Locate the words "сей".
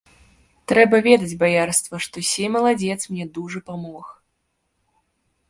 2.31-2.49